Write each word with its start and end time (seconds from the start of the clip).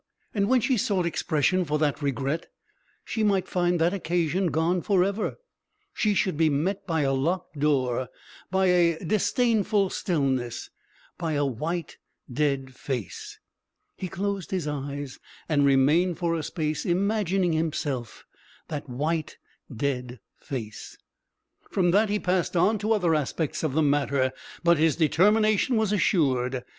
And 0.33 0.49
when 0.49 0.61
she 0.61 0.77
sought 0.77 1.05
expression 1.05 1.63
for 1.63 1.77
that 1.77 2.01
regret, 2.01 2.47
she 3.05 3.23
would 3.23 3.47
find 3.47 3.79
that 3.79 3.93
occasion 3.93 4.47
gone 4.47 4.81
forever, 4.81 5.37
she 5.93 6.15
should 6.15 6.37
be 6.37 6.49
met 6.49 6.87
by 6.87 7.01
a 7.01 7.13
locked 7.13 7.59
door, 7.59 8.09
by 8.49 8.65
a 8.65 8.97
disdainful 9.05 9.91
stillness, 9.91 10.71
by 11.19 11.33
a 11.33 11.45
white 11.45 11.99
dead 12.33 12.73
face. 12.73 13.37
He 13.95 14.07
closed 14.07 14.49
his 14.49 14.67
eyes 14.67 15.19
and 15.47 15.63
remained 15.67 16.17
for 16.17 16.33
a 16.33 16.41
space 16.41 16.83
imagining 16.83 17.53
himself 17.53 18.25
that 18.69 18.89
white 18.89 19.37
dead 19.71 20.19
face. 20.35 20.97
From 21.69 21.91
that 21.91 22.09
he 22.09 22.17
passed 22.17 22.53
to 22.53 22.91
other 22.91 23.13
aspects 23.13 23.61
of 23.61 23.73
the 23.73 23.83
matter, 23.83 24.31
but 24.63 24.79
his 24.79 24.95
determination 24.95 25.75
was 25.77 25.93
assured. 25.93 26.63